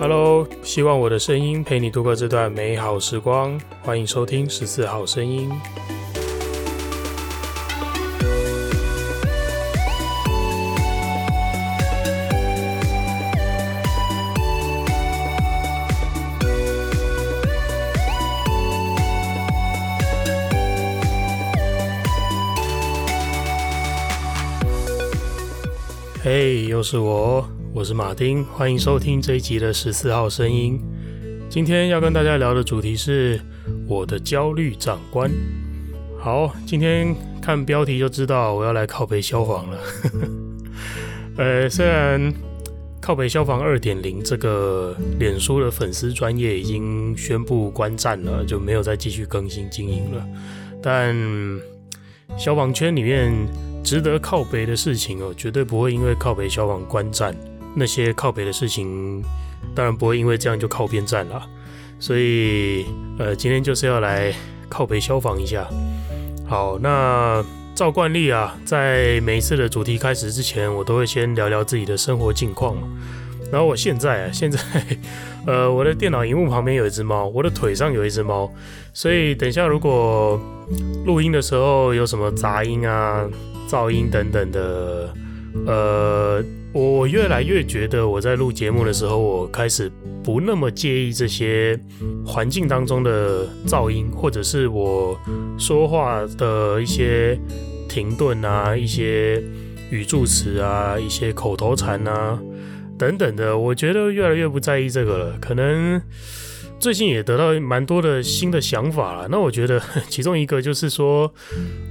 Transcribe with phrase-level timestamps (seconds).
[0.00, 3.60] Hello，希望我的声音陪你度过这段美好时光。
[3.82, 5.52] 欢迎收听十四号声音。
[26.24, 27.49] 嘿，又是我。
[27.80, 30.78] 我是马丁，欢迎收听这一集的十四号声音。
[31.48, 33.40] 今天要跟大家聊的主题是
[33.88, 35.30] 我的焦虑长官。
[36.18, 39.78] 好，今天看标题就知道我要来靠北消防了。
[41.38, 42.30] 呃，虽然
[43.00, 50.28] 靠北消防二点零这个脸书的粉丝专业已经宣布关站了，就没有再继续更新经营了，
[50.82, 51.16] 但
[52.36, 53.32] 消防圈里面
[53.82, 57.34] 值得靠北的事情哦，绝对不会因为靠北消防关站。
[57.74, 59.22] 那些靠北的事情，
[59.74, 61.46] 当然不会因为这样就靠边站了。
[61.98, 62.86] 所以，
[63.18, 64.34] 呃，今天就是要来
[64.68, 65.68] 靠北消防一下。
[66.46, 72.76] 好，那照惯例啊，在每一次的主题开始之前，我都会先聊聊自己的生活近况。
[73.52, 74.58] 然后我现在啊， 现在，
[75.46, 78.50] 呃，我的电脑荧幕旁边有一只猫，我的腿上有一只猫，
[78.94, 80.40] 所以等一下如果
[81.04, 83.28] 录音的时候有什么杂音啊、
[83.68, 85.14] 噪音等等的，
[85.66, 86.42] 呃。
[86.72, 89.90] 我越来越觉得，我在录节目的时候，我开始
[90.22, 91.78] 不那么介意这些
[92.24, 95.18] 环境当中的噪音，或者是我
[95.58, 97.36] 说话的一些
[97.88, 99.42] 停顿啊、一些
[99.90, 102.38] 语助词啊、一些口头禅啊
[102.96, 103.58] 等等的。
[103.58, 106.00] 我觉得越来越不在意这个了，可能。
[106.80, 109.78] 最近也得到蛮多的新的想法了，那我觉得
[110.08, 111.30] 其中一个就是说，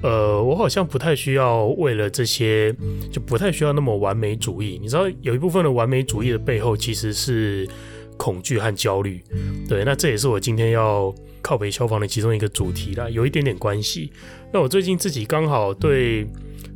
[0.01, 2.75] 呃，我好像不太需要为了这些，
[3.11, 4.79] 就不太需要那么完美主义。
[4.81, 7.69] 你知道，有一部分的完美主义的背后其实是
[8.17, 9.23] 恐惧和焦虑。
[9.67, 11.13] 对，那这也是我今天要
[11.43, 14.11] 靠北消防的其中一个主题啦，有一点点关系。
[14.51, 16.25] 那我最近自己刚好对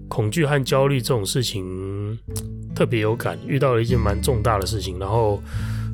[0.07, 2.16] 恐惧和焦虑这种事情
[2.75, 5.41] 特别有感，遇到了一件蛮重大的事情，然后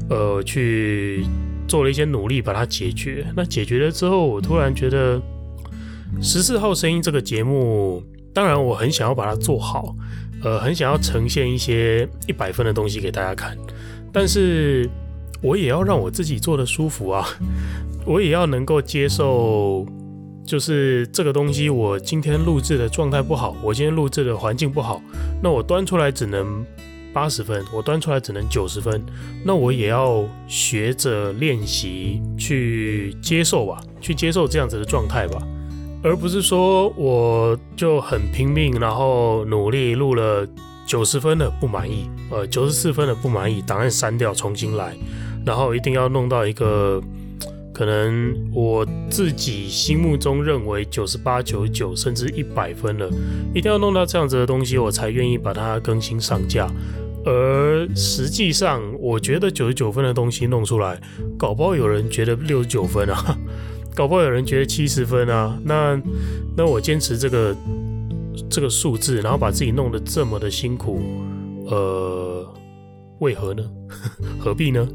[0.09, 1.23] 呃去。
[1.69, 3.25] 做了一些努力把它解决。
[3.35, 5.21] 那解决了之后，我突然觉得
[6.19, 8.03] 十四号声音这个节目，
[8.33, 9.95] 当然我很想要把它做好，
[10.43, 13.55] 呃，很想要呈现一些一百分的东西给大家看。
[14.11, 14.89] 但是
[15.43, 17.25] 我也要让我自己做的舒服啊，
[18.05, 19.85] 我也要能够接受，
[20.43, 24.99] 就是这个东西我今天录制的状态不好，我今天录制的环境不好，
[25.43, 26.65] 那我端出来只能。
[27.13, 29.03] 八十分，我端出来只能九十分，
[29.43, 35.41] 那我也要学着练习去接受吧，去接受这样子的状态吧，
[36.03, 40.47] 而不是说我就很拼命，然后努力录了
[40.85, 44.95] 九十分的不满意，呃，九十四分的不满意，档案删掉重新来，
[45.45, 47.01] 然后一定要弄到一个
[47.79, 53.09] 可能我自己心目中认为九十八、九十九甚至一百分了，
[53.55, 56.69] 一定要弄到这样子的东西，我才愿意把它更新上架。
[57.23, 60.99] 而实际上，我觉得九十九分的东西弄出来，
[61.37, 63.37] 搞不好有人觉得六十九分啊，
[63.95, 65.57] 搞不好有人觉得七十分啊。
[65.63, 65.97] 那
[66.57, 67.55] 那我坚持这个
[68.49, 70.99] 这个数字，然后把自己弄得这么的辛苦，
[71.67, 72.45] 呃，
[73.19, 73.63] 为何呢？
[74.37, 74.85] 何必呢？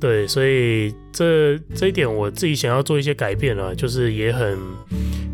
[0.00, 4.58] 对，所以这这一点我自己想要做一些改变了，就是也很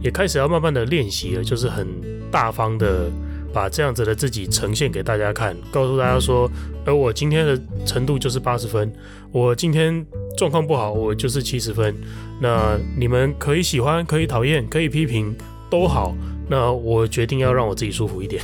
[0.02, 1.86] 也开始要慢慢的练习了，就是很
[2.30, 3.10] 大方的。
[3.54, 6.50] 把这样子的自己呈现给大家看，告诉大家说，
[6.84, 8.92] 而我今天的程度就是八十分，
[9.32, 10.04] 我今天
[10.36, 11.94] 状况不好，我就是七十分。
[12.38, 15.34] 那你们可以喜欢，可以讨厌，可以批评，
[15.70, 16.14] 都好。
[16.50, 18.42] 那我决定要让我自己舒服一点。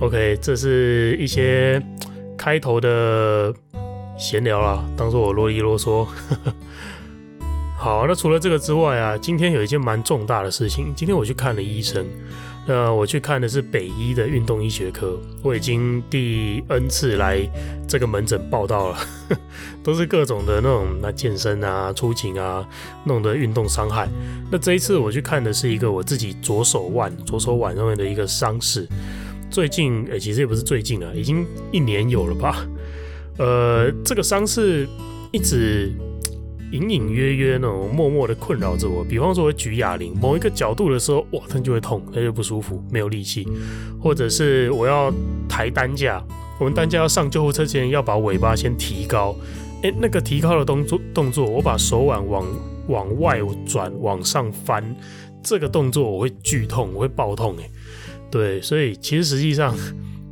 [0.00, 1.82] OK，这是一些
[2.36, 3.54] 开头的
[4.20, 6.06] 闲聊啦，当做我啰里啰嗦。
[7.74, 12.06] 好，那除了这个之外啊，今天有一件蛮重大的事情，今天我去看了医生。
[12.66, 17.40] 那我去看的是北医的运动医学科，我已经第 N 次来
[17.88, 18.98] 这个门诊报道了，
[19.82, 22.68] 都是各种的那种那健身啊、出勤啊，
[23.04, 24.06] 弄的运动伤害。
[24.52, 28.86] 那这一次我去看的是一个我自己左手腕、左手腕上面的一个伤势。
[29.50, 32.64] 最近，诶、其实也不是最近了，已经一年有了吧？
[33.38, 34.88] 呃，这个伤势
[35.32, 35.92] 一直。
[36.72, 43.42] 隐隐约约那种默默的困扰着我，比方说我举哑铃，某一个角度的时候，哇，它就会痛，它就不舒服，没有力气；
[44.00, 45.12] 或者是我要
[45.48, 46.24] 抬担架，
[46.60, 49.34] 我们担架要上救护车前要把尾巴先提高，
[49.82, 52.46] 诶，那个提高的动作动作，我把手腕往
[52.86, 54.94] 往外转，往上翻，
[55.42, 57.68] 这个动作我会剧痛，我会爆痛，诶，
[58.30, 59.74] 对，所以其实实际上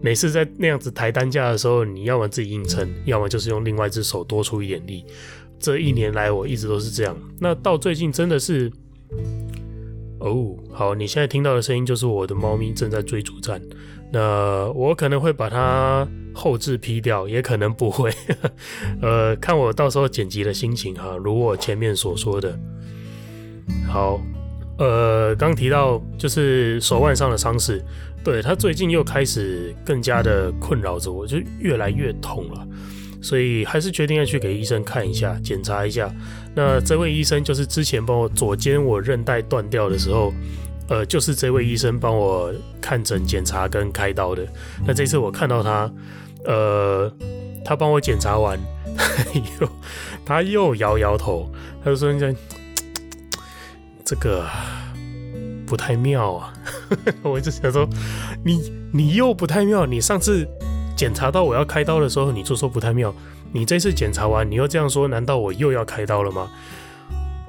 [0.00, 5.04] 每次在那样子抬担架的时候，你要么自己硬撑，要么就是用另外一只手多出一点力。
[5.58, 7.16] 这一年来我一直都是这样。
[7.40, 8.70] 那到最近真的是，
[10.20, 13.60] 哦，好，你现在听到的声音就是我的猫咪正在追逐战。
[14.12, 18.10] 那我可能会把它后置 P 掉，也可能不会。
[19.02, 21.16] 呃，看我到时候剪辑的心情哈。
[21.16, 22.56] 如我前面所说的，
[23.86, 24.20] 好，
[24.78, 27.84] 呃，刚提到就是手腕上的伤势。
[28.24, 32.66] 对，他最近又开始更加的困扰着我，就越来越痛了，
[33.22, 36.12] 所以还是决定要去给医生看一下，检查一下。
[36.54, 40.32] 那这位医生就是之前帮我左肩我韧带断掉的时候，
[40.88, 44.46] 呃，就是这位医生帮我看诊、检查跟开刀的。
[44.86, 45.90] 那这次我看到他，
[46.44, 47.10] 呃，
[47.64, 48.58] 他帮我检查完，
[50.26, 51.50] 他又摇摇头，
[51.82, 52.34] 他就说：“这
[54.04, 54.46] 这个。”
[55.68, 56.52] 不太妙啊！
[57.22, 57.86] 我一直想说，
[58.42, 59.84] 你你又不太妙。
[59.84, 60.48] 你上次
[60.96, 63.14] 检查到我要开刀的时候，你就说不太妙。
[63.52, 66.50] 你这次检查完，你又这样说，难道我又要开刀了吗？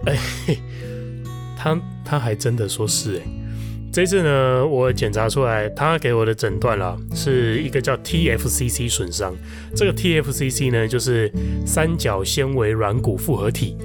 [0.06, 0.18] 哎，
[1.58, 3.22] 他他还真的说是哎。
[3.92, 9.36] 这次呢，我检查出来，他给我的诊断啦，是一个叫 TFCC 损伤。
[9.76, 11.32] 这个 TFCC 呢，就是
[11.66, 13.76] 三角纤维软骨复合体。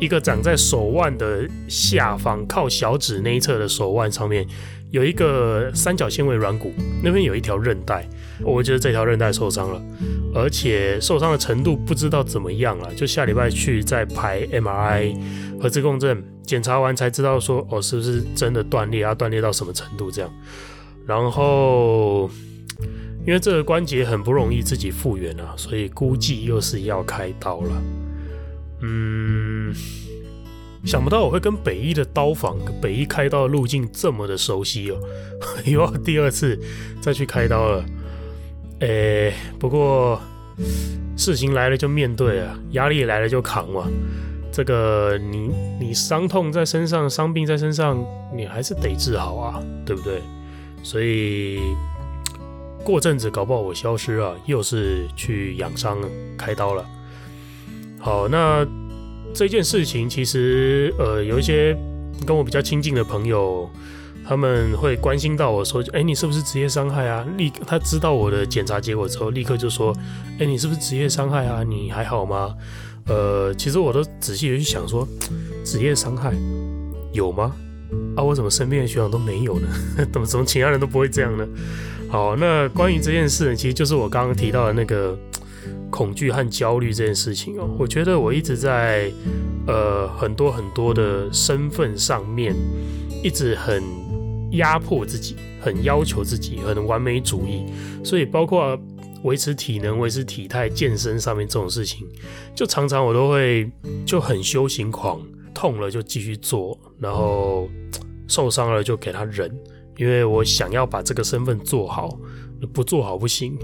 [0.00, 4.46] 一个长在手腕的下方，靠小指那一侧的手腕上面，
[4.90, 8.08] 有一个三角纤维软骨，那边有一条韧带。
[8.42, 9.82] 我觉得这条韧带受伤了，
[10.34, 12.94] 而且受伤的程度不知道怎么样了。
[12.94, 15.14] 就下礼拜去再排 MRI
[15.60, 19.14] 核磁共振，检查完才知道说，哦，是不是真的断裂啊？
[19.14, 20.32] 断裂到什么程度这样？
[21.06, 22.30] 然后，
[23.26, 27.82] 因为这个关节很不容易自己复原啊，所以估计又是要开刀了。
[28.80, 29.74] 嗯，
[30.84, 34.98] 想不到我会跟北一的刀房、北一开刀的路径这么的熟悉哦，
[35.66, 36.58] 又要第二次
[37.00, 37.84] 再去开刀了。
[38.80, 40.20] 诶，不过
[41.16, 43.86] 事情来了就面对啊，压力来了就扛嘛。
[44.52, 48.02] 这个你你伤痛在身上，伤病在身上，
[48.34, 50.22] 你还是得治好啊，对不对？
[50.82, 51.60] 所以
[52.82, 55.98] 过阵子搞不好我消失啊，又是去养伤
[56.38, 56.84] 开刀了。
[58.02, 58.66] 好，那
[59.34, 61.76] 这件事情其实，呃，有一些
[62.26, 63.68] 跟我比较亲近的朋友，
[64.26, 69.94] 他们会关心到我说：“哎，你是不是职业伤害啊？”立他知道我的检查结果之后，立刻就说
[70.40, 71.62] ：“哎，你是不是职业伤害啊？
[71.62, 72.54] 你还好吗？”
[73.06, 75.06] 呃，其实我都仔细的去想说，
[75.62, 76.32] 职业伤害
[77.12, 77.52] 有吗？
[78.16, 79.68] 啊，我怎么身边的学长都没有呢？
[80.10, 81.46] 怎么怎么其他人都不会这样呢？
[82.08, 85.14] 好，那关于这件事，其实就是我刚刚提到的那个。
[85.90, 89.10] 恐惧和焦虑这件事情哦，我觉得我一直在
[89.66, 92.54] 呃很多很多的身份上面，
[93.22, 93.82] 一直很
[94.52, 97.66] 压迫自己，很要求自己，很完美主义，
[98.04, 98.78] 所以包括
[99.24, 102.06] 维持体能、维持体态、健身上面这种事情，
[102.54, 103.70] 就常常我都会
[104.06, 105.20] 就很修行狂，
[105.52, 107.68] 痛了就继续做，然后
[108.26, 109.50] 受伤了就给他忍，
[110.00, 112.18] 因为我想要把这个身份做好。
[112.74, 113.56] 不做好不行，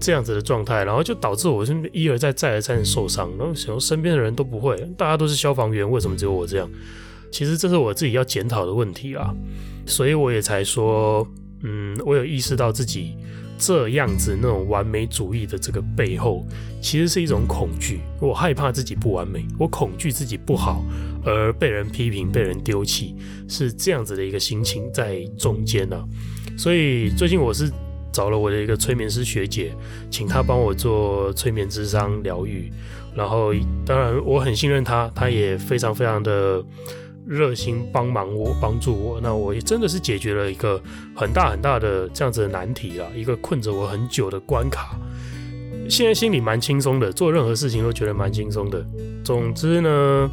[0.00, 3.30] 这样子的状态，然后就导致我是一而再再而三的受伤。
[3.38, 6.68] 然后想说身边的人都不会，大家都是消防员，为什么只有我这样？
[7.30, 9.32] 其实这是我自己要检讨的问题啊，
[9.86, 11.24] 所以我也才说，
[11.62, 13.16] 嗯，我有意识到自己
[13.60, 16.44] 这样子那种完美主义的这个背后，
[16.80, 18.00] 其实是一种恐惧。
[18.18, 20.82] 我害怕自己不完美，我恐惧自己不好
[21.24, 23.14] 而被人批评、被人丢弃，
[23.46, 26.02] 是这样子的一个心情在中间呢、
[26.56, 27.70] 所以最近我是。
[28.12, 29.72] 找了我的一个催眠师学姐，
[30.10, 32.68] 请她帮我做催眠咨商疗愈，
[33.14, 33.54] 然后
[33.86, 36.60] 当然我很信任她，她也非常非常的
[37.30, 39.20] 热心帮忙我，帮助我。
[39.20, 40.82] 那我也真的是解决了一个
[41.14, 44.98] 很大很大的这样子的难题啊，一个困着我很久的关卡。
[45.88, 48.84] 现在心里蛮轻松的，做任何事情都觉得蛮轻松的。
[49.22, 50.28] 总之呢，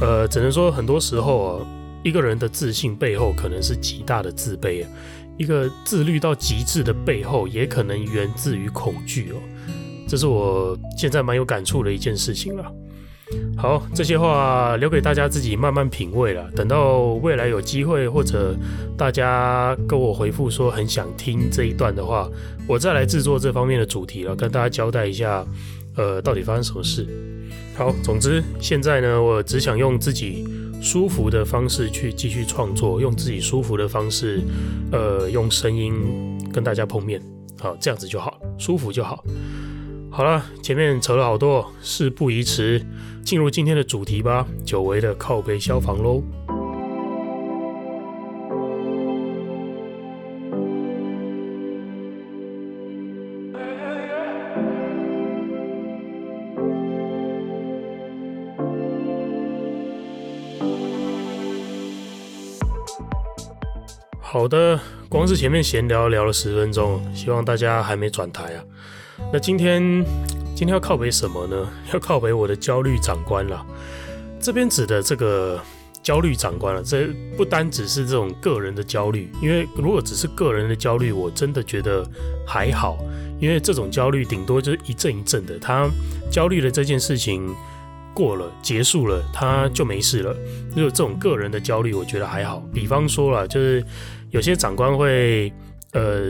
[0.00, 1.66] 呃，只能说很多时候啊，
[2.02, 4.88] 一个人的自信背后可能是极大的自卑啊。
[5.36, 9.36] 一个自律到极致的背后，也可能源自于恐惧哦。
[10.08, 12.64] 这是我现在蛮有感触的一件事情了。
[13.56, 16.50] 好，这些话留给大家自己慢慢品味了。
[16.54, 18.54] 等到未来有机会，或者
[18.96, 22.28] 大家跟我回复说很想听这一段的话，
[22.68, 25.44] 我再来制作这方面的主题了，跟大家交代一下，
[25.96, 27.06] 呃，到底发生什么事。
[27.76, 30.46] 好，总之现在呢，我只想用自己。
[30.82, 34.42] 舒服的方式去继续创作，用自己舒服的方式，
[34.92, 35.94] 呃，用声音
[36.52, 37.18] 跟大家碰面，
[37.58, 39.24] 好，这样子就好，舒服就好。
[40.14, 42.80] 好了前面扯了好多事不宜迟
[43.24, 46.22] 进入今天的主题吧久违的靠背消防喽。
[64.20, 64.78] 好的
[65.08, 68.64] 光是前面闲聊聊了十分钟希望大家还没转台啊。
[69.34, 69.82] 那今天
[70.54, 71.68] 今天要靠北什么呢？
[71.92, 73.66] 要靠北我的焦虑长官了。
[74.38, 75.60] 这边指的这个
[76.04, 82.08] 焦虑长官了，这不单只是这种个人的焦虑，因为如果只是个人的焦虑，我真的觉得
[82.46, 82.96] 还好，
[83.40, 85.90] 因为这种焦虑顶多就是一阵一阵的，他
[86.30, 87.52] 焦虑的这件事情。
[88.14, 90.32] 过了，结束了，他就没事了。
[90.76, 92.62] 如果这种个人的焦虑，我觉得还好。
[92.72, 93.84] 比方说了，就是
[94.30, 95.52] 有些长官会
[95.94, 96.20] 呃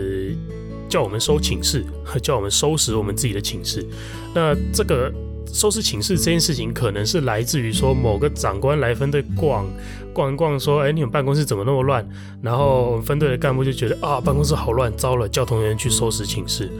[0.89, 1.85] 叫我们收寝室，
[2.23, 3.87] 叫我们收拾我们自己的寝室。
[4.35, 5.13] 那这个
[5.53, 9.67] 收拾寝室这件事情，可能是来自于说某个长官来分队逛
[10.13, 12.07] 逛一逛，说：“哎，你们办公室怎么那么乱？”
[12.43, 16.71] 然后分队的干部就觉得啊，办公室好乱，糟了，叫同学去收拾寝室。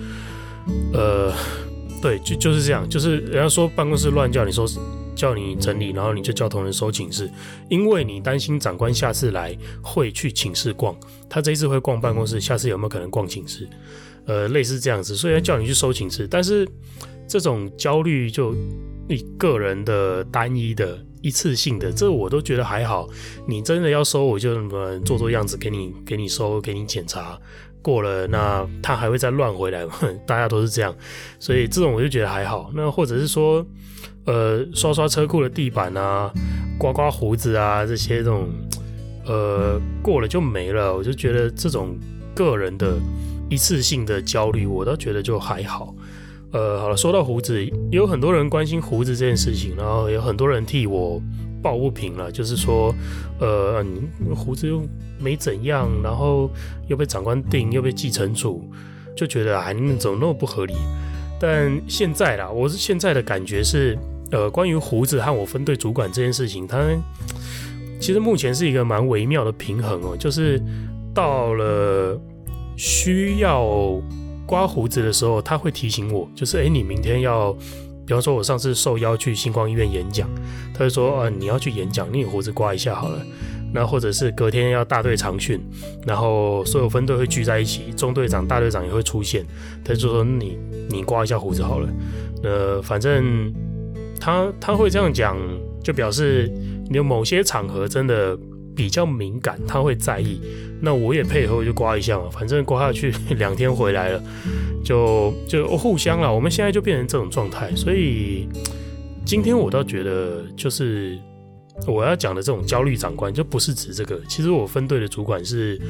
[0.93, 1.33] 呃。
[2.03, 4.79] 对，就就是这样，就是人家说办公室乱，叫你收拾，
[5.15, 7.31] 叫你整理，然后你就叫同仁收寝室，
[7.69, 10.97] 因为你担心长官下次来会去寝室逛，
[11.29, 13.69] 他这一次会逛办公室，下次有没有可能逛寝室？
[14.27, 16.27] 呃，类似这样子，所以要叫你去收寝室。
[16.27, 16.67] 但是
[17.29, 18.55] 这种焦虑就
[19.09, 23.07] 你个人的单一的一次性的，这我都觉得还好。
[23.47, 24.67] 你真的要收，我就
[25.01, 27.39] 做做样子给你，给你收，给你检查。
[27.85, 29.93] 过了，那他还会再乱回来吗？
[30.27, 30.95] 大家都是这样，
[31.39, 32.71] 所以这种我就觉得还好。
[32.75, 33.65] 那或者是说，
[34.25, 36.33] 呃，刷刷车库的地板啊，
[36.79, 38.49] 刮刮胡子啊，这些这种，
[39.27, 40.97] 呃，过了就没了。
[40.97, 41.95] 我就觉得这种
[42.35, 42.97] 个人的
[43.51, 45.95] 一次性的焦虑，我倒觉得就还好。
[46.53, 51.21] 呃，好了，说到胡子，也有很多人关心胡子这件事情，然后有很多人替我
[51.65, 52.95] 抱不平了，就是说，
[53.41, 54.83] 呃，你胡子又
[55.19, 56.51] 没怎样，然后
[56.89, 58.63] 又被长官定，又被继承处，
[59.17, 60.75] 就觉得啊，你们怎么那么不合理？
[61.41, 63.99] 但现在啦，我是现在的感觉是，
[64.31, 66.79] 呃，关于胡子和我分队主管这件事情，它
[67.99, 70.61] 其实目前是一个蛮微妙的平衡哦，就是
[71.15, 72.21] 到了
[72.77, 73.67] 需要
[74.45, 77.57] 刮胡子的时候，他会提醒我，就是哎，你明天要。
[78.07, 80.29] 比方说，我上次受邀去星光医院演讲，
[80.73, 83.19] 他就说：“啊，你要去演讲，你胡子刮一下好了。”
[83.73, 85.61] 那或者是隔天要大队长训，
[86.07, 89.45] 然后所有分队会聚在一起，中队长、大队长也会出现，
[89.85, 90.57] 他就说：“你
[90.89, 91.89] 你刮一下胡子好了。”
[92.45, 93.53] 呃，反正
[94.21, 95.37] 他他会这样讲，
[95.83, 96.49] 就表示
[96.89, 98.39] 你有某些场合真的
[98.75, 100.41] 比较敏感，他会在意。
[100.81, 104.23] 那我也配合，就刮一下嘛，反正刮下去 两天回来了。
[104.85, 108.47] 就就互相了，我们现在就变成这种状态，所以
[109.25, 111.19] 今天我倒觉得，就是
[111.87, 114.21] 我要讲的这种焦虑长官，就不是指这个。
[114.29, 115.81] 其实我分队的主管是，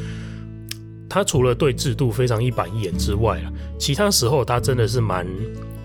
[1.08, 5.26] 他除了对制度非常一板一眼之外啊，其他时候他真的是蛮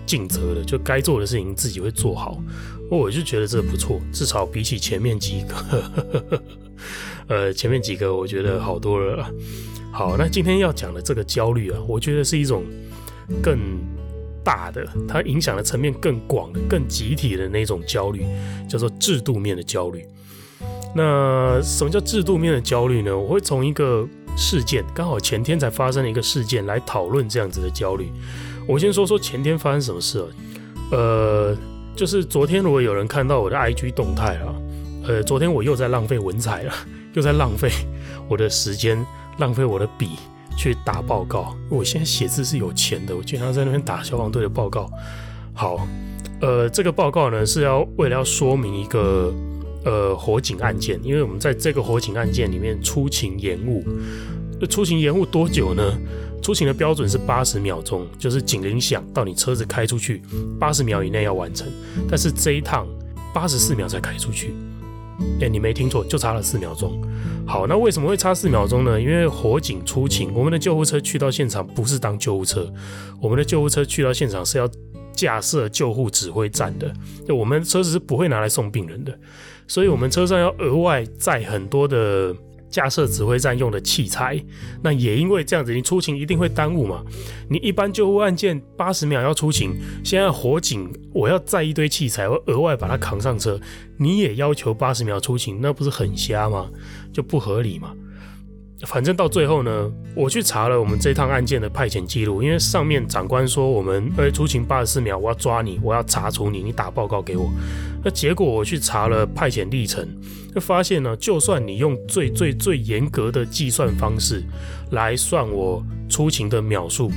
[0.06, 2.40] 尽责的，就该做的事情自己会做好。
[2.88, 6.40] 我就觉得这不错，至少比起前面几个，
[7.28, 9.26] 呃，前面几个我觉得好多了。
[9.92, 12.64] 好，那今天要讲的这个焦虑啊，我觉得是一种。
[13.40, 13.56] 更
[14.42, 18.26] 大的，它影响的层面更广的、更集体的那种焦虑，
[18.68, 20.04] 叫做制度面的焦虑。
[20.96, 23.16] 那什么叫制度面的焦虑呢？
[23.16, 24.04] 我会从一个
[24.36, 28.10] 事件，刚好前天才发生的一个事件来讨论这样子的焦虑。
[28.66, 30.26] 我先说说前天发生什么事啊？
[30.90, 31.56] 呃，
[31.94, 34.52] 就是昨天如果有人看到我的 IG 动态啊，
[35.10, 36.72] 呃，昨天我又在浪费文采了，
[37.14, 37.68] 又在浪费
[38.28, 39.04] 我的时间，
[39.38, 40.10] 浪费我的笔。
[40.56, 44.90] 去打报告，我现在写字是有钱的，我经常在那边打消防队的报告。
[45.54, 45.88] 好，
[46.42, 49.32] 呃，这个报告呢是要为了要说明一个
[49.86, 53.82] 呃火警案件，因为我们在这个火警案件里面出勤延误，
[54.68, 55.98] 出勤延误多久呢？
[56.42, 60.20] 出勤的标准是八十秒钟，就是警铃响到你车子开出去
[60.58, 61.66] 八十秒以内要完成，
[62.06, 62.86] 但是这一趟
[63.32, 64.52] 八十四秒才开出去。
[65.40, 67.00] 哎，你没听错，就差了四秒钟。
[67.46, 69.00] 好，那为什么会差四秒钟呢？
[69.00, 72.72] 因为火警出勤，我们的救护车去到现场不是当救护车，
[73.20, 74.68] 我们的救护车去到现场是要
[75.12, 76.92] 架设救护指挥站的。
[77.26, 79.18] 就我们车子是不会拿来送病人的，
[79.66, 82.34] 所以我们车上要额外载很多的。
[82.70, 84.40] 架设指挥站用的器材，
[84.82, 87.04] 那也因为这样子，你出勤一定会耽误嘛。
[87.48, 89.72] 你一般救护案件八十秒要出勤，
[90.04, 93.60] 现在火警我要载一堆器材，我额外把它扛上车，
[93.98, 96.70] 你也要求八十秒出勤，那不是很瞎吗？
[97.12, 97.92] 就不合理嘛。
[98.86, 107.50] 反正到最后呢，我去查了我们这趟案件的派遣记录，因为上面长官说我们呃出勤八十四秒，我要抓你，我要查处你，你打报告给我。
[108.02, 110.08] 那结果我去查了派遣历程，
[110.54, 114.42] 就发现呢，就算你用最最最严格的计算方式
[114.92, 117.10] 来算我出勤的秒数，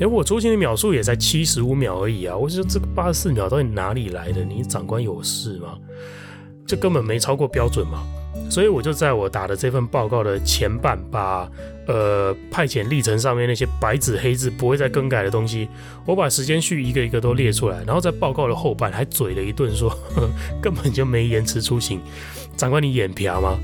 [0.00, 2.36] 哎，我出勤的秒数也才七十五秒而已啊！
[2.36, 4.44] 我说这个八十四秒到底哪里来的？
[4.44, 5.76] 你长官有事吗？
[6.64, 8.04] 这根本没超过标准嘛！
[8.50, 11.48] 所以我就在我打的这份报告的前半，把
[11.86, 15.68] 呃派遣历程上面那些白纸黑字不会再更改的东西，
[16.04, 22.00] 我把时间序一个一个都列出来，然后在报告的后半还嘴了一顿说呵呵， 根本就没延迟出行，
[22.56, 23.58] 长官你眼皮吗？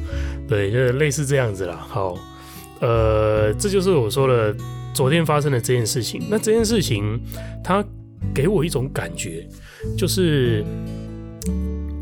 [0.49, 1.85] 对，就是类似这样子啦。
[1.89, 2.17] 好，
[2.81, 4.55] 呃，这就是我说的
[4.95, 6.23] 昨天发生的这件事情。
[6.31, 7.21] 那这件事情
[7.65, 7.85] 它
[8.35, 9.47] 给我一种感觉，
[9.97, 10.65] 就是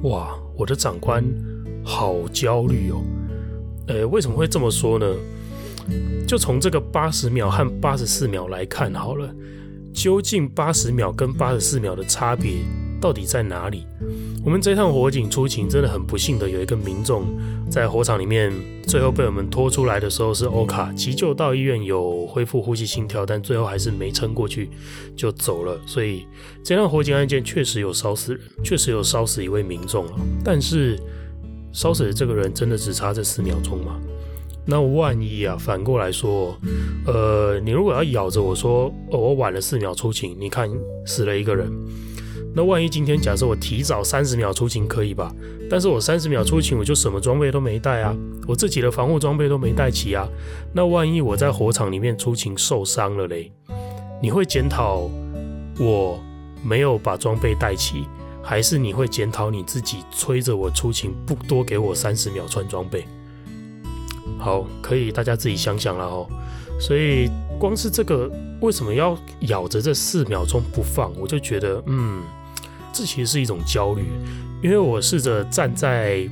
[0.03, 1.25] 哇，我的长官。
[1.85, 3.05] 好焦虑哦，
[3.89, 5.07] 呃，为什么会这么说呢？
[6.27, 9.31] 就从这个八十秒和八十四秒来看好了，
[9.93, 12.55] 究竟八十秒跟八十四秒的差别
[12.99, 13.87] 到底在哪里？
[14.43, 17.27] 我们这趟火警出勤真的很不幸的，有一个民众
[17.71, 18.51] 在火场里面，
[18.87, 24.71] 最后被我们拖出来的时候是欧卡急救到医院，有恢复呼吸心跳，但最后还是没撑过去
[25.15, 25.79] 就走了。
[25.85, 26.27] 所以
[26.63, 30.13] 这趟火警案件确实有烧死人，确实有烧死一位民众了，
[30.43, 30.99] 但是。
[31.75, 34.01] 烧死的这个人真的只差这四秒钟吗？
[34.65, 36.57] 那万一啊，反过来说，
[37.05, 40.71] 呃，你如果要咬着我说，我晚了四秒出勤，你看
[41.05, 41.71] 死了一个人。
[42.55, 45.35] 那万一今天假设我提早三十秒出勤可以吧？
[45.69, 48.17] 但是我三十秒出勤我就什么装备都没带啊，
[48.47, 50.29] 我自己的防护装备都没带齐啊。
[50.73, 53.51] 那万一我在火场里面出勤受伤了嘞？
[54.23, 55.11] 你会检讨
[55.81, 56.19] 我
[56.63, 58.07] 没有把装备带齐？
[58.45, 63.07] 还是你会检讨你自己，催着我出勤，不多给我三十秒穿装备。
[64.39, 66.29] 好，可以大家自己想想了哦。
[66.79, 72.23] 所以光是这个为什么要咬着这四秒钟不放，我就觉得，嗯，
[72.93, 74.05] 这其实是一种焦虑。
[74.63, 76.29] 因为我试着站在，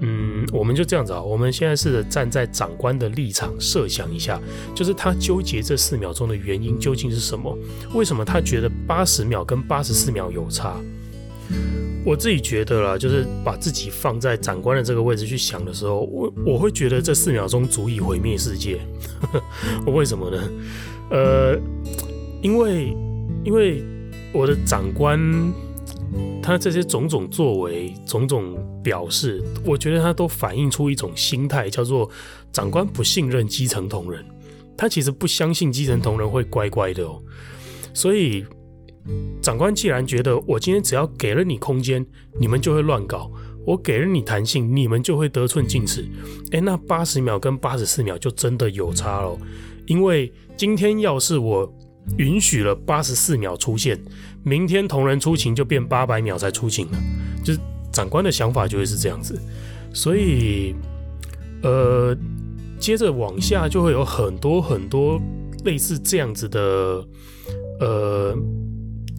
[0.00, 4.40] 嗯，我们就这样子啊，我们现在试着站在长官的立场设想一下，
[4.74, 7.56] 就是他纠结这四秒钟的原因究竟是什么？
[7.94, 10.74] 为什么他觉得八十秒跟八十四秒有差？
[12.02, 18.80] 我自己觉得啦，就是把自己放在长官的这个位置去想的时候，我我会觉得这四秒钟足以毁灭世界。
[19.86, 20.50] 为什么呢？
[21.10, 21.58] 呃，
[22.42, 22.96] 因为
[23.44, 23.84] 因为
[24.32, 25.20] 我的长官
[26.42, 32.08] 他这些种种作为、种种表示，我觉得他都反映出一种心态，叫做
[32.50, 34.24] 长官不信任基层同仁。
[34.74, 37.22] 他其实不相信基层同仁会乖乖的哦，
[37.92, 38.46] 所以。
[39.42, 42.04] 长官既然觉得我今天只要给了你空间，
[42.38, 43.30] 你们就会乱搞；
[43.66, 46.06] 我给了你弹性，你们就会得寸进尺。
[46.50, 49.38] 诶，那八十秒跟八十四秒就真的有差喽。
[49.86, 51.72] 因为今天要是我
[52.18, 53.98] 允许了八十四秒出现，
[54.42, 56.98] 明天同仁出勤就变八百秒才出勤了。
[57.42, 59.40] 就是长官的想法就会是这样子，
[59.94, 60.74] 所以
[61.62, 62.14] 呃，
[62.78, 65.18] 接着往下就会有很多很多
[65.64, 67.02] 类似这样子的
[67.80, 68.36] 呃。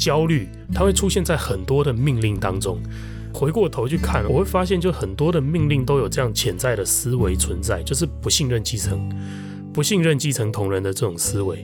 [0.01, 2.81] 焦虑，它会出现在很多的命令当中。
[3.31, 8.99] 回过头去看，我会发现，就很多的命令都有这样潜在的思维存在，就是不信任基层、
[9.71, 11.63] 不信任基层同仁的这种思维。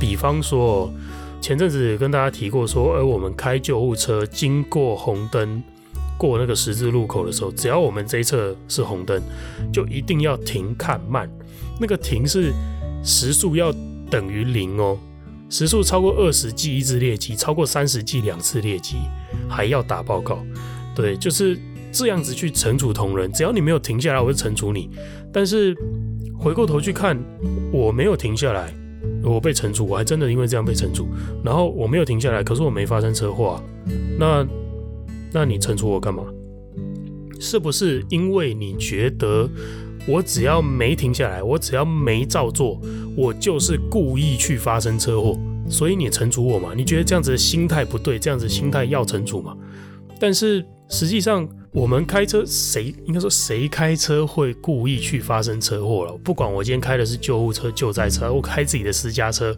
[0.00, 0.92] 比方说，
[1.40, 5.62] 前阵子跟大家提过说，而我们开救护车经过红灯，
[6.18, 9.22] 过那个十字路口的时候，只要我们这一侧是红灯，
[9.72, 11.30] 就一定要停看慢。
[11.80, 12.52] 那个停是
[13.04, 13.72] 时速要
[14.10, 14.98] 等于零哦。
[15.50, 18.96] 时速超过二十记一次列机，超过三十记两次列机，
[19.48, 20.44] 还要打报告。
[20.94, 21.58] 对，就是
[21.90, 23.32] 这样子去惩处同仁。
[23.32, 24.90] 只要你没有停下来，我就惩处你。
[25.32, 25.74] 但是
[26.38, 27.18] 回过头去看，
[27.72, 28.74] 我没有停下来，
[29.22, 31.08] 我被惩处，我还真的因为这样被惩处。
[31.42, 33.62] 然后我没有停下来，可是我没发生车祸啊。
[34.18, 34.46] 那
[35.32, 36.24] 那你惩处我干嘛？
[37.40, 39.48] 是不是因为你觉得？
[40.08, 42.80] 我只要没停下来，我只要没照做，
[43.14, 46.72] 我就是故意去发生车祸，所以你惩处我嘛？
[46.74, 49.54] 你觉得这样子的心态不对，这样子心态要惩处嘛？
[50.18, 56.12] 但是实际上，我们开车，谁应该说谁开车会故意去发生车祸了？
[56.24, 59.54] 不管我今天开的是救护车、救灾车，我开自己的私家车，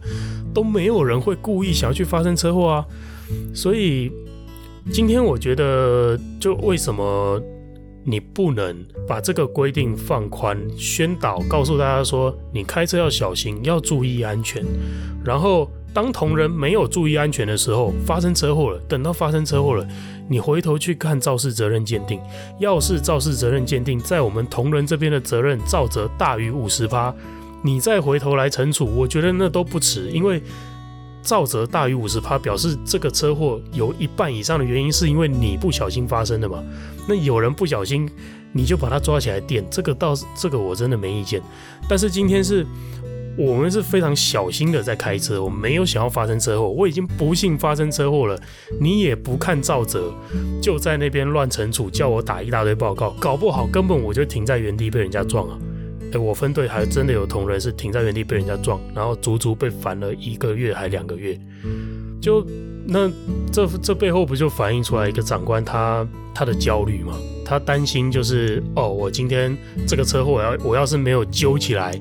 [0.53, 2.85] 都没有人会故意想要去发生车祸啊。
[3.55, 4.11] 所以
[4.91, 7.41] 今天我觉得，就为什么？
[8.03, 14.65] 你不能把这个规定放宽，宣导告诉大家说，你开车要小心，要注意安全。
[15.23, 18.79] 然后，当同仁没有注意安全的时候，发生车祸了。
[18.87, 19.87] 等到发生车祸了，
[20.27, 22.19] 你回头去看肇事责任鉴定，
[22.59, 27.13] 要是肇事责任鉴定在我们同仁这边的责任照责大于五十趴，
[27.63, 30.41] 你再回头来惩处，我觉得那都不迟，因为。
[31.21, 36.63] 肇责大于五十趴，表示这个车祸有一半以上的原因是因为你不小心发生的嘛？
[37.07, 38.09] 那有人不小心，
[38.51, 41.41] 你就把他抓起来电，这个倒是这个我真的没意见。
[41.87, 42.65] 但是今天是
[43.37, 48.39] 我们是非常小心的在开车，我没有想要发生车祸，我已经不幸发生车祸了，
[48.79, 50.13] 你也不看肇责，
[50.61, 55.57] 就在那边乱惩处，叫我打一大堆报告，搞不好根本我就停在原地被人家撞啊！
[56.13, 61.39] 哎，我分队还真的有同仁是停在原地被人家撞，然后足足被烦了一个月还两个月，
[62.21, 62.45] 就
[62.85, 63.09] 那
[63.51, 67.17] 这这背后不就反映出来一个长官他他的焦虑吗？
[67.45, 71.99] 他担心就是哦，我今天这个车祸我要我要是没有揪起来。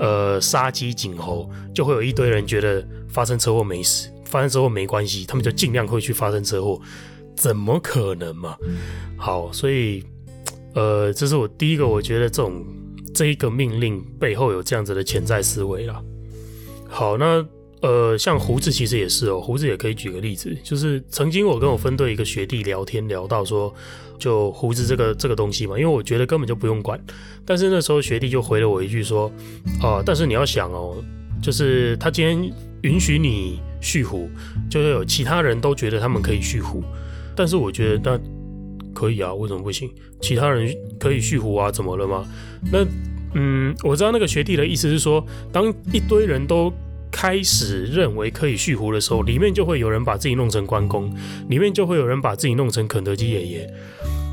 [0.00, 6.80] 呃，杀鸡儆猴，就会有一堆人觉得发生车祸没事，发生车祸没关系，他们就尽量会去发生车祸，
[7.34, 8.56] 怎么可能嘛？
[9.16, 10.04] 好，所以，
[10.74, 12.64] 呃，这是我第一个，我觉得这种
[13.18, 16.00] 这一个命令背后有这样子的潜在思维啦。
[16.88, 17.44] 好，那。
[17.80, 23.72] 呃，像胡子其实也是哦，胡子也可以举个例子，就是曾经我跟我分队一个学弟聊天，聊到说，
[24.18, 27.00] 就胡子这个这个东西嘛，因为我觉得根本就不用管，
[27.46, 29.30] 但是那时候学弟就回了我一句说，
[29.80, 30.96] 哦、但是你要想哦，
[31.40, 32.52] 就是他今天
[32.82, 34.28] 允许你蓄胡，
[34.68, 36.82] 就会有其他人都觉得他们可以蓄胡，
[37.36, 38.20] 但是我觉得那
[38.92, 39.88] 可以啊，为什么不行？
[40.20, 42.26] 其他人可以蓄胡啊，怎么了吗？
[42.72, 42.84] 那
[43.34, 46.72] 嗯，我知道那个学弟的意思是说，当一堆人都
[47.10, 51.14] 开始认为可以蓄胡的时候，里面就会有人把自己弄成关公，
[51.48, 53.70] 里面就会有人把自己弄成肯德基爷爷。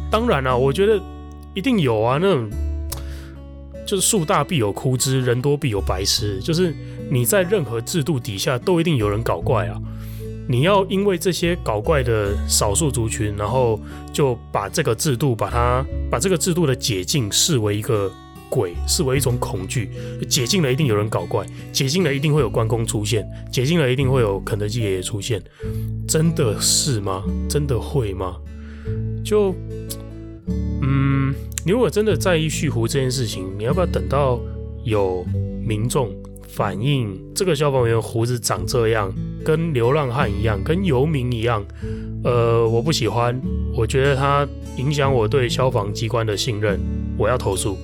[0.10, 1.02] 当然了、我觉得
[1.54, 2.50] 一定有啊，那种
[3.86, 6.40] 就是树大必有枯枝，人多必有白痴。
[6.40, 6.74] 就是
[7.10, 9.78] 你在任何制度底下，都一定有人搞怪啊。
[10.48, 13.80] 你要因为这些搞怪的少数族群，然后
[14.14, 18.10] 就把这个制度，把它把这个制度的解禁视为一个。
[18.50, 19.90] 鬼视为一种恐惧，
[20.30, 25.42] 解禁了一定有人搞怪，解禁了一定会有关公出现，解禁了一定会有肯德基爷爷出现，
[26.08, 27.24] 真的是吗？
[27.50, 28.38] 真的会吗？
[29.24, 29.56] 就，
[30.82, 31.34] 嗯，
[31.66, 34.40] 你如果真的在意蓄胡这件事情，你要不要等到
[34.84, 35.26] 有
[35.66, 36.14] 民众
[36.48, 39.12] 反映这个消防员胡子长这样，
[39.44, 41.66] 跟流浪汉一样，跟游民一样？
[42.24, 43.40] 呃，我不喜欢，
[43.76, 46.80] 我觉得他影响我对消防机关的信任，
[47.18, 47.78] 我要投诉。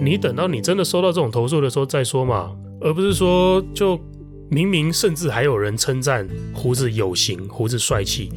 [0.00, 3.98] 你等到你真的收到这种投诉的时候再说嘛，而不是说就
[4.48, 8.30] 明明甚至还有人称赞胡子有型，胡子帅气，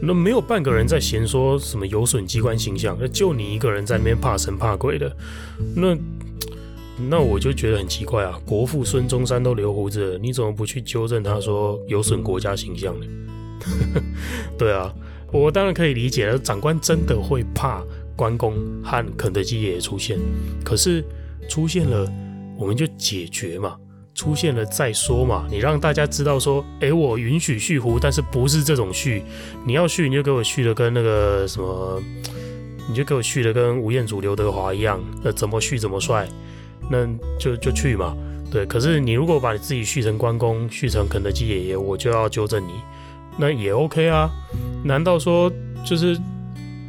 [0.00, 5.16] 那没有半个人在嫌说什么有损机关形象，那就你一个人在那边怕神怕鬼的，
[5.74, 5.96] 那
[7.10, 13.06] 那我就觉得很奇怪啊，国父孙中山都留胡子了，你怎么不去纠正他说有损国家形象呢？
[14.56, 14.94] 对啊，
[15.32, 17.82] 我当然可以理解了，长官真的会怕。
[18.16, 20.18] 关公和肯德基爷爷出现，
[20.64, 21.04] 可是
[21.48, 22.10] 出现了，
[22.58, 23.76] 我们就解决嘛。
[24.14, 25.46] 出现了再说嘛。
[25.50, 29.22] 你让大家知道说，哎、我允许蓄胡，但是不是这种蓄。
[29.66, 32.02] 你要蓄，你就给我蓄的跟那个什么，
[32.88, 34.98] 你就给我蓄的跟吴彦祖、刘德华一样。
[35.22, 36.26] 那怎么蓄怎么帅，
[36.90, 37.06] 那
[37.38, 38.16] 就就去嘛。
[38.50, 42.72] 对，可是你如果把你自己蓄成关公，蓄成肯德基爷爷，我就要纠正你。
[43.36, 44.30] 那也 OK 啊。
[44.82, 45.52] 难道说
[45.84, 46.18] 就是？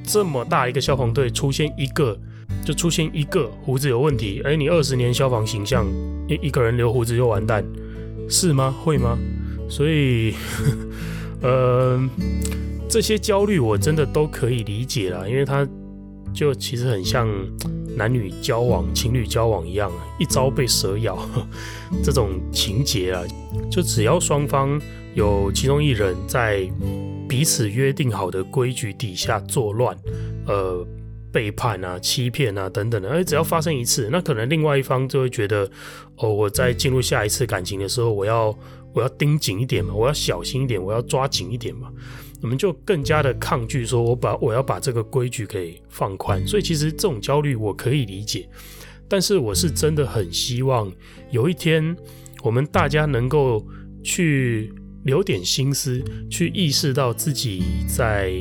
[0.07, 2.17] 这么大一个消防队出现一个，
[2.65, 4.41] 就出现一个胡子有问题。
[4.45, 5.85] 哎，你二十年消防形象，
[6.29, 7.63] 一一个人留胡子就完蛋，
[8.29, 8.73] 是吗？
[8.83, 9.19] 会吗？
[9.69, 10.33] 所以，
[11.43, 11.99] 呃，
[12.89, 15.67] 这些焦虑我真的都可以理解啦，因为他
[16.33, 17.27] 就其实很像
[17.97, 21.19] 男女交往、情侣交往一样，一朝被蛇咬
[22.01, 23.21] 这种情节啊，
[23.69, 24.79] 就只要双方
[25.15, 26.65] 有其中一人在。
[27.27, 29.95] 彼此约定好的规矩底下作乱，
[30.45, 30.87] 呃，
[31.31, 35.69] 背叛啊、欺骗啊等等的，而，只要发生一次，那可能另外一方就会觉得，
[36.15, 38.57] 哦，我在进入下一次感情的时候，我要
[38.93, 41.91] 我要盯紧一点嘛，我要小心一点，我要抓紧一点嘛，
[42.41, 46.47] 我们就更加的抗拒，说我把我要把这个规矩给放宽。
[46.47, 48.47] 所以其实这种焦虑我可以理解，
[49.07, 50.91] 但是我是真的很希望
[51.29, 51.95] 有一天
[52.41, 53.65] 我们大家能够
[54.03, 54.73] 去。
[55.07, 58.33] 留点心思去意识到自己在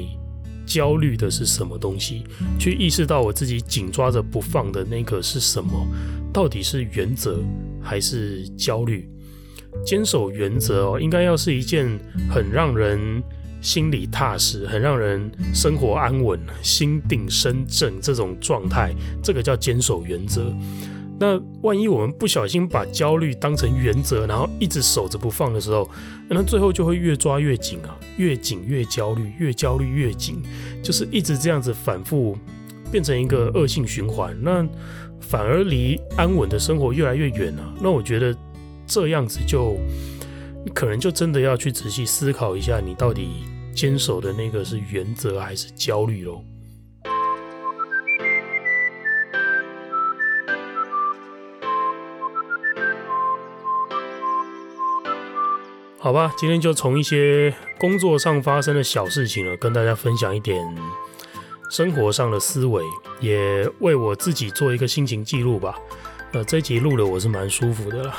[0.66, 2.24] 焦虑的是什么东西，
[2.58, 5.86] 去意识到我自己紧抓着不放的那个是什么，
[6.32, 7.38] 到底是原则
[7.80, 9.08] 还是焦虑？
[9.84, 11.86] 坚守原则哦，应该要是一件
[12.28, 13.22] 很让人
[13.60, 20.52] 心里踏实、很让人生活安稳、心定身正这种状态，这个叫坚守原则。
[21.18, 25.88] 那万一我们不小心把焦虑当成原则，然后一直守着不放的时候，
[26.28, 30.42] 那最后就会越抓越紧啊，越紧越焦虑，越焦虑越紧，
[30.82, 32.36] 就是一直这样子反复，
[32.90, 34.36] 变成一个恶性循环。
[34.42, 34.66] 那
[35.20, 37.74] 反而离安稳的生活越来越远了。
[37.80, 38.36] 那我觉得
[38.86, 39.76] 这样子就，
[40.74, 43.28] 可能就真的要去仔细思考一下，你到底
[43.74, 46.44] 坚守的那个是原则还是焦虑喽？
[56.06, 60.64] 好吧，今天就从一些工作上发生的小事情了，跟大家分享一点
[61.68, 62.80] 生活上的思维，
[63.18, 65.74] 也为我自己做一个心情记录吧。
[66.30, 68.14] 呃，这集录的我是蛮舒服的啦，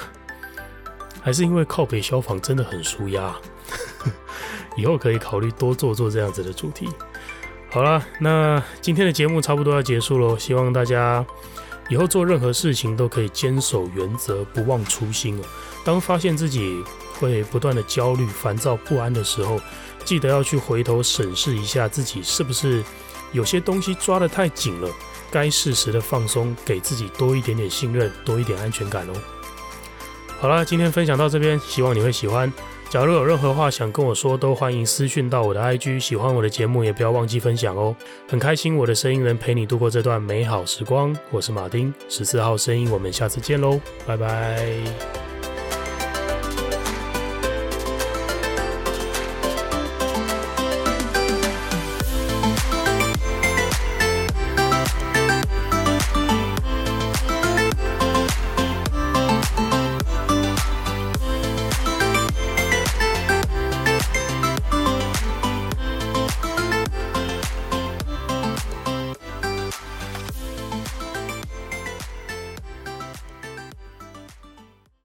[1.22, 3.34] 还是因为靠北消防真的很舒压，
[4.76, 6.90] 以后可以考虑多做做这样子的主题。
[7.72, 11.26] 好啦，那今天的节目差不多要结束喽，希望大家
[11.88, 15.44] 以后做任何事情都可以坚守原则，不忘初心哦。
[15.86, 16.84] 当发现自己
[17.20, 19.60] 会不断的焦虑、烦躁不安的时候，
[20.06, 22.84] 记得要去回头审视一下自己是不是
[23.32, 24.90] 有些东西抓得太紧了，
[25.30, 29.14] 该适时的放松，给自己多一点点信任，多一点安全感哦。
[30.40, 32.52] 好了，今天分享到这边，希望你会喜欢。
[32.90, 36.00] 假如有任何话想跟我说，都欢迎私讯到我的 IG。
[36.00, 37.94] 喜欢我的节目，也不要忘记分享哦。
[38.30, 41.14] 很开心我的声音能陪你度过这段美好时光。
[41.30, 45.27] 我是马丁，十四号声音，我们下次见喽，拜拜。